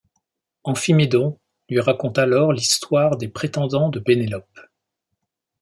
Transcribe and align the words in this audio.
Amphimédon 0.63 1.37
lui 1.69 1.79
raconte 1.79 2.17
alors 2.17 2.53
l'histoire 2.53 3.17
des 3.17 3.27
prétendants 3.27 3.89
de 3.89 3.99
Pénélope. 3.99 4.59